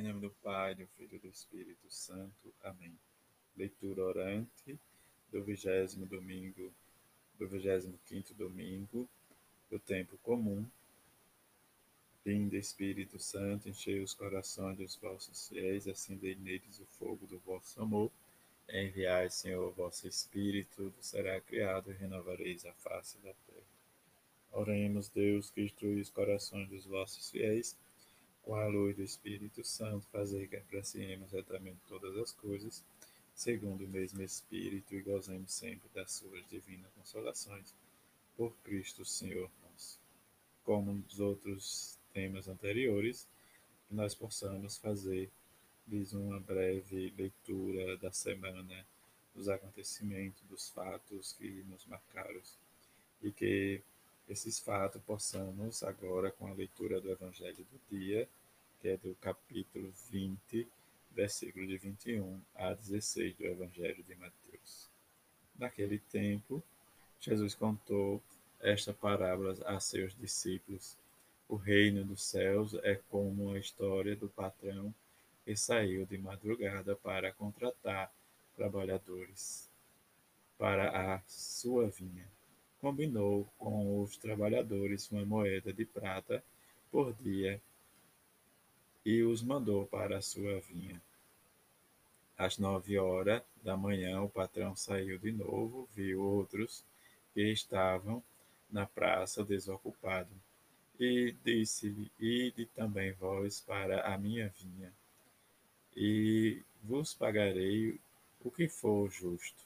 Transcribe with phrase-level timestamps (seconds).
[0.00, 2.54] Em nome do Pai, do Filho e do Espírito Santo.
[2.62, 2.98] Amém.
[3.54, 4.78] Leitura orante
[5.30, 6.72] do vigésimo domingo,
[7.38, 9.06] do vigésimo quinto domingo
[9.70, 10.64] do tempo comum.
[12.24, 17.82] Vinde, Espírito Santo, enchei os corações dos vossos fiéis, acendei neles o fogo do vosso
[17.82, 18.10] amor.
[18.70, 23.66] Enviai, Senhor, o vosso Espírito, tudo será criado e renovareis a face da terra.
[24.50, 27.76] Oremos, Deus, que instrui os corações dos vossos fiéis,
[28.50, 32.82] com a luz do Espírito Santo, fazer que apreciemos retamente todas as coisas,
[33.32, 37.72] segundo o mesmo Espírito, e gozemos sempre das suas divinas consolações.
[38.36, 40.00] Por Cristo, Senhor nosso.
[40.64, 43.24] Como nos outros temas anteriores,
[43.88, 45.30] que nós possamos fazer
[45.86, 48.84] diz uma breve leitura da semana,
[49.32, 52.42] dos acontecimentos, dos fatos que nos marcaram
[53.22, 53.80] e que
[54.28, 58.28] esses fatos possamos agora com a leitura do Evangelho do dia,
[58.80, 60.66] que é do capítulo 20,
[61.10, 64.88] versículo de 21 a 16 do Evangelho de Mateus.
[65.58, 66.62] Naquele tempo,
[67.20, 68.22] Jesus contou
[68.58, 70.96] esta parábola a seus discípulos.
[71.46, 74.94] O reino dos céus é como a história do patrão
[75.44, 78.10] que saiu de madrugada para contratar
[78.56, 79.68] trabalhadores
[80.56, 82.26] para a sua vinha.
[82.80, 86.42] Combinou com os trabalhadores uma moeda de prata
[86.90, 87.60] por dia
[89.04, 91.00] e os mandou para a sua vinha.
[92.36, 96.84] Às nove horas da manhã, o patrão saiu de novo, viu outros
[97.34, 98.22] que estavam
[98.70, 100.30] na praça desocupado
[100.98, 104.92] e disse-lhe: Ide também vós para a minha vinha
[105.96, 107.98] e vos pagarei
[108.42, 109.62] o que for justo.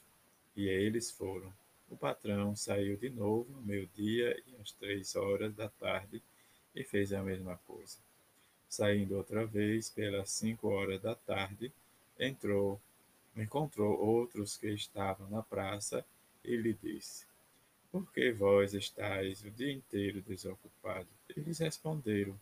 [0.55, 1.53] E eles foram.
[1.89, 6.21] O patrão saiu de novo no meio-dia e às três horas da tarde
[6.75, 7.97] e fez a mesma coisa.
[8.69, 11.71] Saindo outra vez pelas cinco horas da tarde,
[12.19, 12.79] entrou,
[13.35, 16.05] encontrou outros que estavam na praça
[16.43, 17.25] e lhe disse:
[17.91, 21.11] Por que vós estáis o dia inteiro desocupados?
[21.35, 22.39] Eles responderam: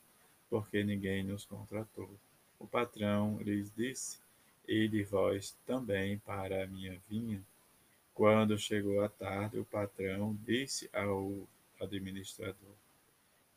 [0.50, 2.10] Porque ninguém nos contratou.
[2.60, 4.20] O patrão lhes disse:
[4.68, 7.44] Ide vós também para a minha vinha.
[8.14, 11.48] Quando chegou a tarde, o patrão disse ao
[11.80, 12.83] administrador: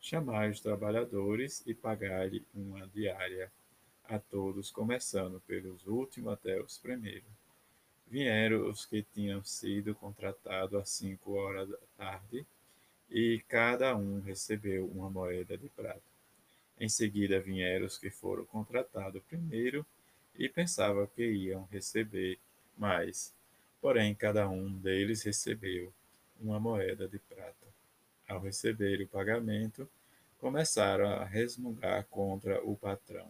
[0.09, 3.51] Chamai os trabalhadores e pagai-lhe uma diária
[4.05, 7.27] a todos, começando pelos últimos até os primeiros.
[8.07, 12.45] Vieram os que tinham sido contratados às cinco horas da tarde,
[13.11, 15.99] e cada um recebeu uma moeda de prata.
[16.79, 19.85] Em seguida vieram os que foram contratados primeiro
[20.39, 22.39] e pensavam que iam receber
[22.77, 23.33] mais.
[23.81, 25.91] Porém, cada um deles recebeu
[26.39, 27.67] uma moeda de prata.
[28.25, 29.89] Ao receber o pagamento,
[30.39, 33.27] começaram a resmungar contra o patrão.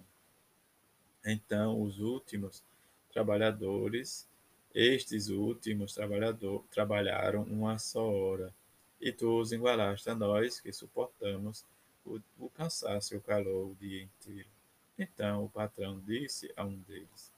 [1.25, 2.63] Então, os últimos
[3.11, 4.27] trabalhadores,
[4.73, 8.53] estes últimos trabalhadores, trabalharam uma só hora,
[8.99, 11.65] e tu os igualaste a nós, que suportamos
[12.05, 14.49] o, o cansaço e o calor o dia inteiro.
[14.97, 17.31] Então o patrão disse a um deles: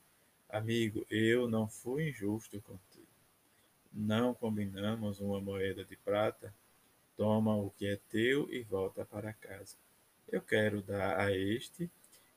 [0.48, 3.08] Amigo, eu não fui injusto contigo.
[3.92, 6.54] Não combinamos uma moeda de prata?
[7.20, 9.76] Toma o que é teu e volta para casa.
[10.32, 11.92] Eu quero dar a este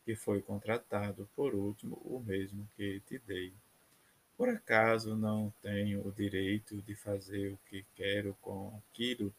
[0.05, 3.53] que foi contratado por último o mesmo que te dei.
[4.37, 9.33] Por acaso não tenho o direito de fazer o que quero com aquilo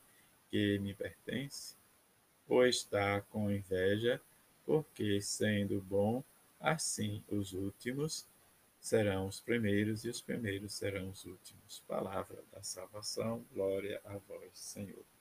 [0.50, 1.76] que me pertence?
[2.48, 4.22] ou está com inveja,
[4.66, 6.24] porque, sendo bom,
[6.58, 8.26] assim os últimos
[8.80, 11.84] serão os primeiros e os primeiros serão os últimos.
[11.86, 15.13] Palavra da salvação, glória a vós, Senhor.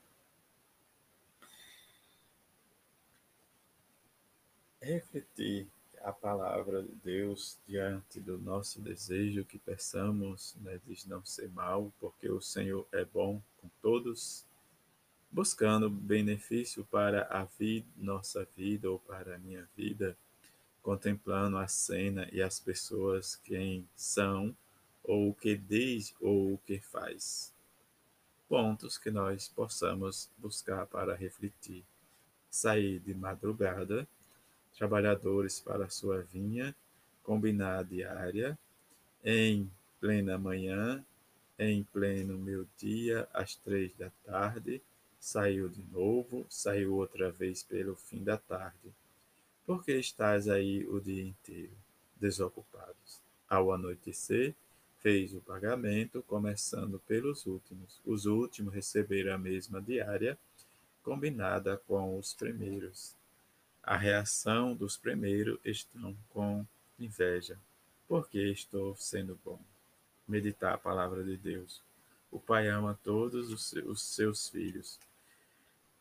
[4.82, 5.68] Refletir
[6.02, 11.92] a palavra de Deus diante do nosso desejo que peçamos, né, de não ser mal,
[12.00, 14.44] porque o Senhor é bom com todos
[15.32, 20.14] buscando benefício para a vida, nossa vida ou para a minha vida,
[20.82, 24.54] contemplando a cena e as pessoas quem são,
[25.02, 27.54] ou o que diz ou o que faz.
[28.46, 31.82] Pontos que nós possamos buscar para refletir.
[32.50, 34.06] Sair de madrugada,
[34.76, 36.74] trabalhadores para sua vinha,
[37.22, 38.58] combinar diária,
[39.24, 39.70] em
[40.00, 41.04] plena manhã,
[41.58, 44.82] em pleno meio-dia, às três da tarde,
[45.22, 48.92] Saiu de novo, saiu outra vez pelo fim da tarde.
[49.64, 51.70] Por que estás aí o dia inteiro,
[52.16, 53.20] desocupados?
[53.48, 54.52] Ao anoitecer,
[54.98, 58.00] fez o pagamento, começando pelos últimos.
[58.04, 60.36] Os últimos receberam a mesma diária,
[61.04, 63.14] combinada com os primeiros.
[63.82, 66.64] A reação dos primeiros estão com
[66.98, 67.58] inveja,
[68.06, 69.60] porque estou sendo bom.
[70.26, 71.82] Meditar a palavra de Deus.
[72.30, 75.00] O Pai ama todos os seus filhos,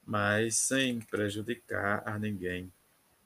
[0.05, 2.71] mas sem prejudicar a ninguém.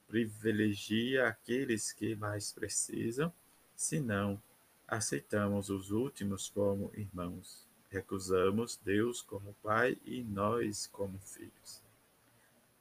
[0.08, 3.30] Privilegia aqueles que mais precisam,
[3.76, 4.40] senão
[4.88, 7.66] aceitamos os últimos como irmãos.
[7.90, 11.85] Recusamos Deus como Pai e nós como filhos.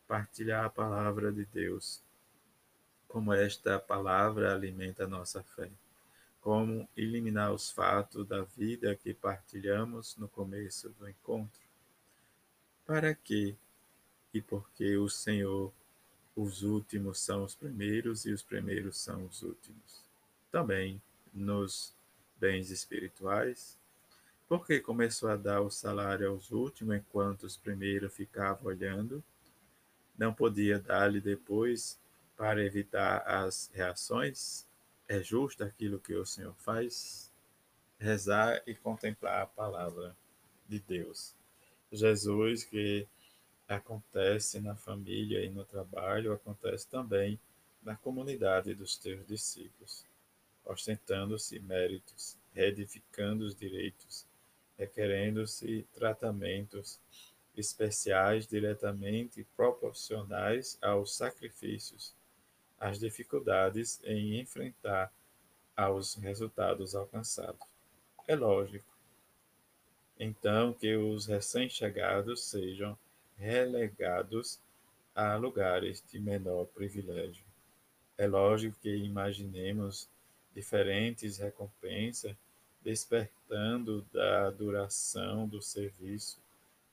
[0.07, 2.01] Partilhar a palavra de Deus.
[3.07, 5.69] Como esta palavra alimenta a nossa fé.
[6.41, 11.61] Como eliminar os fatos da vida que partilhamos no começo do encontro.
[12.85, 13.57] Para que
[14.35, 15.71] e porque o Senhor,
[16.35, 20.03] os últimos são os primeiros e os primeiros são os últimos.
[20.51, 21.01] Também
[21.33, 21.93] nos
[22.37, 23.77] bens espirituais,
[24.45, 29.23] porque começou a dar o salário aos últimos enquanto os primeiros ficavam olhando,
[30.17, 31.99] não podia dar-lhe depois
[32.37, 34.65] para evitar as reações?
[35.07, 37.31] É justo aquilo que o Senhor faz?
[37.99, 40.15] Rezar e contemplar a palavra
[40.67, 41.33] de Deus.
[41.91, 43.07] Jesus, que
[43.67, 47.39] acontece na família e no trabalho, acontece também
[47.81, 50.05] na comunidade dos teus discípulos
[50.65, 54.25] ostentando-se méritos, reedificando os direitos,
[54.77, 56.99] requerendo-se tratamentos
[57.57, 62.13] especiais diretamente proporcionais aos sacrifícios,
[62.79, 65.11] às dificuldades em enfrentar
[65.75, 67.61] aos resultados alcançados.
[68.27, 68.95] É lógico,
[70.19, 72.97] então, que os recém-chegados sejam
[73.37, 74.59] relegados
[75.13, 77.43] a lugares de menor privilégio.
[78.17, 80.09] É lógico que imaginemos
[80.53, 82.35] diferentes recompensas,
[82.81, 86.39] despertando da duração do serviço,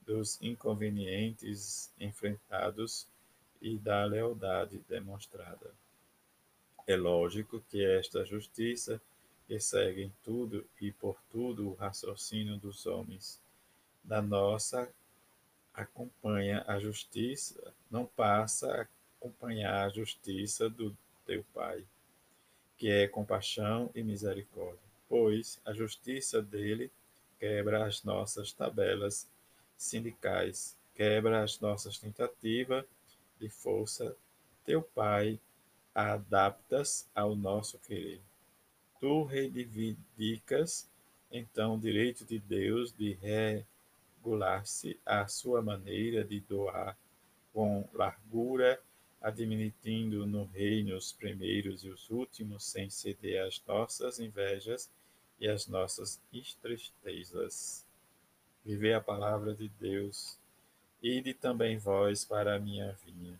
[0.05, 3.07] dos inconvenientes enfrentados
[3.61, 5.71] e da lealdade demonstrada.
[6.85, 9.01] É lógico que esta justiça,
[9.47, 13.39] que segue em tudo e por tudo o raciocínio dos homens,
[14.03, 14.89] da nossa
[15.73, 20.95] acompanha a justiça, não passa a acompanhar a justiça do
[21.25, 21.85] teu Pai
[22.83, 24.77] que é compaixão e misericórdia,
[25.07, 26.91] pois a justiça dele
[27.39, 29.25] quebra as nossas tabelas
[29.77, 32.85] sindicais, quebra as nossas tentativas
[33.39, 34.15] de força.
[34.65, 35.39] Teu Pai
[35.93, 38.21] adaptas ao nosso querer.
[38.99, 40.89] Tu reivindicas
[41.31, 43.17] então o direito de Deus de
[44.21, 46.97] regular-se à sua maneira de doar
[47.51, 48.81] com largura
[49.23, 54.91] admitindo no reino os primeiros e os últimos, sem ceder às nossas invejas
[55.39, 56.21] e às nossas
[56.61, 57.82] tristezas.
[58.65, 60.37] Viver a palavra de Deus.
[61.01, 63.39] Ide também vós para a minha vinha.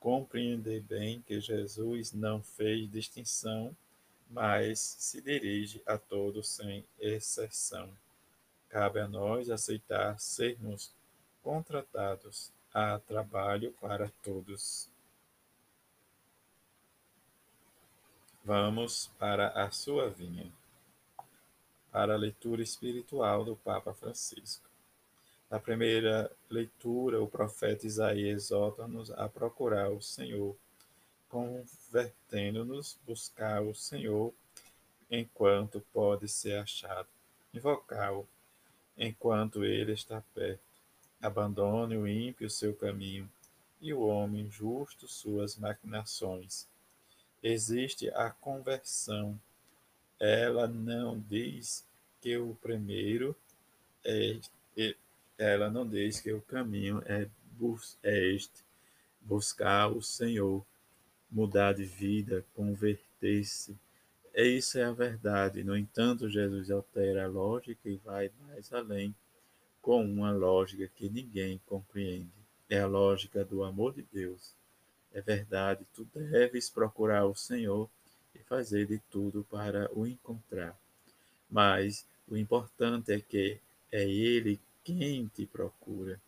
[0.00, 3.76] Compreender bem que Jesus não fez distinção,
[4.28, 7.88] mas se dirige a todos sem exceção.
[8.68, 10.92] Cabe a nós aceitar sermos
[11.42, 14.88] contratados a trabalho para todos.
[18.44, 20.50] Vamos para a sua vinha.
[21.90, 24.68] Para a leitura espiritual do Papa Francisco.
[25.50, 30.56] Na primeira leitura, o profeta Isaías exorta-nos a procurar o Senhor,
[31.28, 34.32] convertendo-nos, buscar o Senhor
[35.10, 37.08] enquanto pode ser achado,
[37.52, 38.26] invocar-o
[38.96, 40.62] enquanto ele está perto.
[41.20, 43.28] Abandone o ímpio seu caminho
[43.80, 46.68] e o homem justo suas maquinações
[47.42, 49.38] existe a conversão.
[50.20, 51.84] Ela não diz
[52.20, 53.34] que o primeiro
[54.04, 54.38] é,
[55.38, 57.28] ela não diz que o caminho é,
[58.02, 58.62] é este,
[59.20, 60.64] buscar o Senhor,
[61.30, 63.76] mudar de vida, converter-se.
[64.34, 65.64] É isso é a verdade.
[65.64, 69.14] No entanto, Jesus altera a lógica e vai mais além
[69.80, 72.30] com uma lógica que ninguém compreende.
[72.68, 74.54] É a lógica do amor de Deus
[75.12, 77.90] é verdade, tu deves procurar o Senhor
[78.34, 80.78] e fazer de tudo para o encontrar.
[81.50, 83.58] Mas o importante é que
[83.90, 86.20] é Ele quem te procura.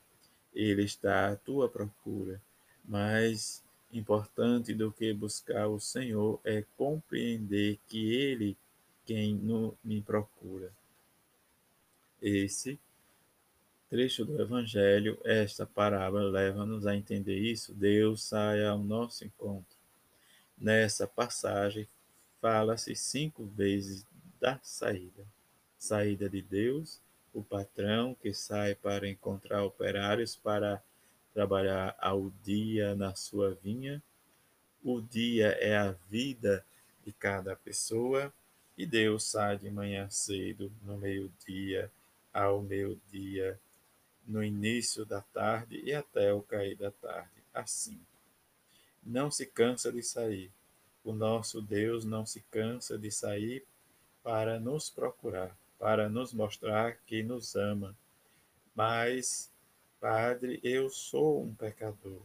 [0.54, 2.40] Ele está à tua procura.
[2.85, 8.56] Mais importante do que buscar o Senhor é compreender que Ele
[9.04, 10.73] quem no, me procura.
[12.21, 12.78] Esse
[13.90, 17.75] trecho do Evangelho, esta parábola leva-nos a entender isso.
[17.75, 19.72] Deus sai ao nosso encontro.
[20.62, 21.88] Nessa passagem,
[22.40, 24.07] fala-se cinco vezes
[24.40, 25.26] da saída:
[25.76, 27.00] saída de Deus,
[27.35, 30.81] o patrão que sai para encontrar operários para
[31.35, 34.00] trabalhar ao dia na sua vinha,
[34.85, 36.64] O dia é a vida
[37.04, 38.33] de cada pessoa
[38.78, 41.90] e Deus sai de manhã cedo, no meio-dia,
[42.33, 43.59] ao meio-dia,
[44.26, 47.42] no início da tarde e até o cair da tarde.
[47.52, 48.00] Assim,
[49.02, 50.50] não se cansa de sair.
[51.04, 53.64] O nosso Deus não se cansa de sair
[54.23, 57.97] para nos procurar, para nos mostrar que nos ama.
[58.75, 59.50] Mas,
[60.00, 62.23] Padre, eu sou um pecador.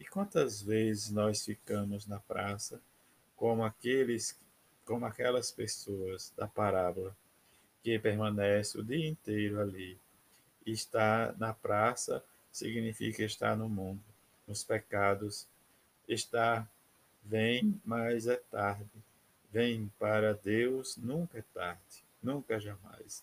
[0.00, 2.80] E quantas vezes nós ficamos na praça
[3.36, 4.38] como aqueles
[4.84, 7.16] como aquelas pessoas da parábola
[7.82, 9.98] que permanece o dia inteiro ali.
[10.64, 14.02] Estar na praça significa estar no mundo,
[14.46, 15.46] nos pecados.
[16.08, 16.68] Estar
[17.24, 18.90] vem, mas é tarde.
[19.50, 23.22] Vem para Deus nunca é tarde, nunca jamais.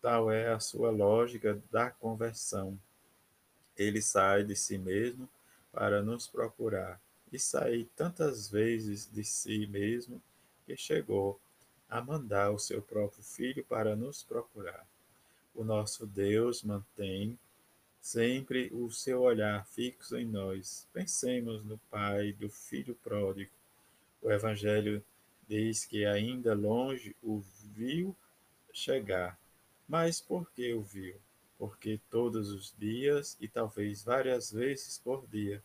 [0.00, 2.78] Tal é a sua lógica da conversão.
[3.76, 5.28] Ele sai de si mesmo
[5.72, 7.00] para nos procurar
[7.32, 10.20] e sair tantas vezes de si mesmo
[10.66, 11.40] que chegou
[11.88, 14.86] a mandar o seu próprio Filho para nos procurar.
[15.54, 17.38] O nosso Deus mantém
[18.08, 20.88] sempre o seu olhar fixo em nós.
[20.94, 23.50] Pensemos no Pai do Filho pródigo.
[24.22, 25.04] O Evangelho
[25.46, 27.42] diz que ainda longe o
[27.74, 28.16] viu
[28.72, 29.38] chegar.
[29.86, 31.16] Mas por que o viu?
[31.58, 35.62] Porque todos os dias e talvez várias vezes por dia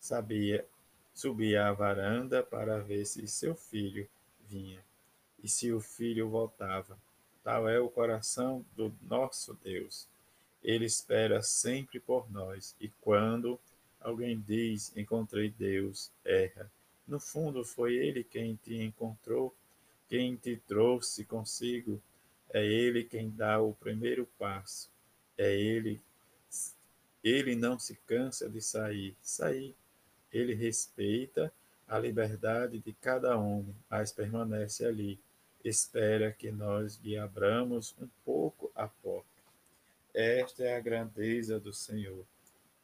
[0.00, 0.66] sabia
[1.12, 4.08] subia à varanda para ver se seu filho
[4.48, 4.82] vinha,
[5.42, 6.98] e se o filho voltava.
[7.44, 10.08] Tal é o coração do nosso Deus.
[10.64, 13.60] Ele espera sempre por nós, e quando
[14.00, 16.70] alguém diz encontrei Deus, erra.
[17.06, 19.54] No fundo, foi ele quem te encontrou,
[20.08, 22.00] quem te trouxe consigo.
[22.50, 24.88] É ele quem dá o primeiro passo.
[25.36, 26.00] É ele.
[27.22, 29.14] Ele não se cansa de sair.
[29.20, 29.74] Sair.
[30.32, 31.52] Ele respeita
[31.86, 35.18] a liberdade de cada homem, mas permanece ali,
[35.62, 39.33] espera que nós lhe abramos um pouco a porta.
[40.14, 42.24] Esta é a grandeza do Senhor.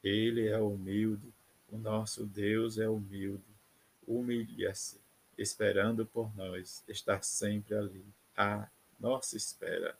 [0.03, 1.33] Ele é humilde,
[1.71, 3.45] o nosso Deus é humilde.
[4.05, 5.01] Humilha-se,
[5.39, 8.05] esperando por nós, está sempre ali,
[8.37, 8.69] à
[8.99, 9.97] nossa espera.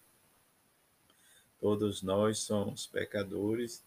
[1.61, 3.85] Todos nós somos pecadores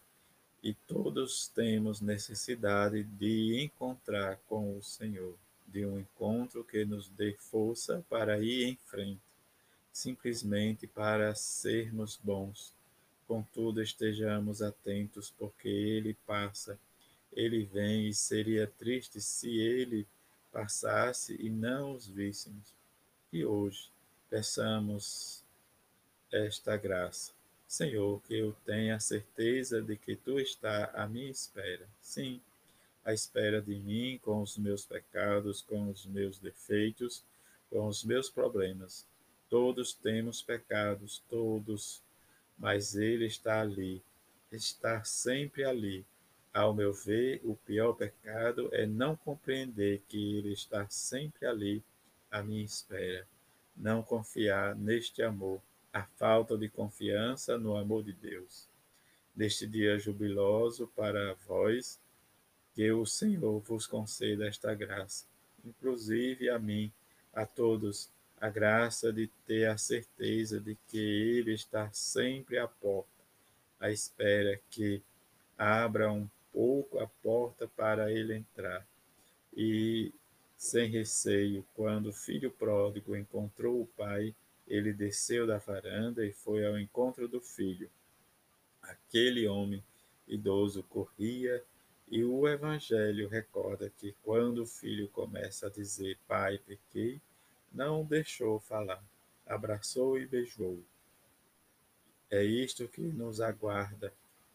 [0.62, 5.36] e todos temos necessidade de encontrar com o Senhor,
[5.66, 9.20] de um encontro que nos dê força para ir em frente,
[9.92, 12.72] simplesmente para sermos bons.
[13.26, 16.78] Contudo, estejamos atentos, porque Ele passa,
[17.32, 20.06] Ele vem, e seria triste se Ele
[20.52, 22.72] passasse e não os víssemos.
[23.32, 23.88] E hoje,
[24.30, 25.42] peçamos
[26.30, 27.32] esta graça
[27.74, 31.84] Senhor, que eu tenha a certeza de que tu está à minha espera.
[32.00, 32.40] Sim,
[33.04, 37.24] à espera de mim, com os meus pecados, com os meus defeitos,
[37.68, 39.04] com os meus problemas.
[39.50, 42.00] Todos temos pecados, todos,
[42.58, 44.02] mas Ele está ali,
[44.50, 46.04] está sempre ali.
[46.52, 51.82] Ao meu ver, o pior pecado é não compreender que Ele está sempre ali
[52.30, 53.26] à minha espera,
[53.76, 55.60] não confiar neste amor
[55.92, 58.68] a falta de confiança no amor de Deus.
[59.34, 62.00] Neste dia jubiloso para vós,
[62.74, 65.24] que o Senhor vos conceda esta graça,
[65.64, 66.92] inclusive a mim,
[67.32, 68.10] a todos,
[68.44, 73.08] a graça de ter a certeza de que Ele está sempre à porta,
[73.80, 75.00] à espera que
[75.56, 78.86] abra um pouco a porta para Ele entrar.
[79.56, 80.12] E,
[80.58, 84.34] sem receio, quando o filho pródigo encontrou o pai,
[84.68, 87.88] ele desceu da varanda e foi ao encontro do filho.
[88.82, 89.82] Aquele homem
[90.28, 91.64] idoso corria
[92.10, 97.22] e o Evangelho recorda que quando o filho começa a dizer Pai, pequei,
[97.74, 99.02] não deixou falar,
[99.46, 100.80] abraçou e beijou.
[102.30, 104.12] É isto que nos aguarda,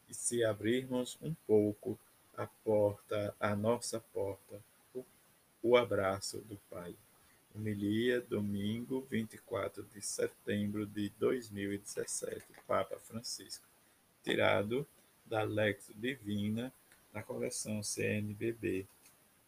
[0.08, 2.00] e se abrirmos um pouco
[2.36, 4.60] a porta, a nossa porta,
[4.94, 5.06] o,
[5.62, 6.96] o abraço do Pai.
[7.54, 13.68] Homilia, domingo, 24 de setembro de 2017, Papa Francisco.
[14.24, 14.88] Tirado
[15.26, 16.72] da Lex Divina,
[17.14, 18.88] na coleção CNBB.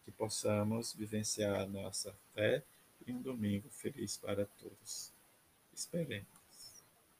[0.04, 2.62] Que possamos vivenciar nossa fé
[3.06, 5.12] e um domingo feliz para todos.
[5.72, 6.41] Esperemos.